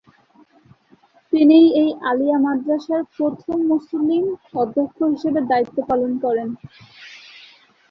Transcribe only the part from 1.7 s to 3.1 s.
এই আলিয়া মাদ্রাসার